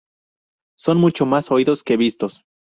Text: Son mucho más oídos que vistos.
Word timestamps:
Son 0.79 0.97
mucho 0.97 1.27
más 1.27 1.51
oídos 1.51 1.83
que 1.83 1.95
vistos. 1.95 2.43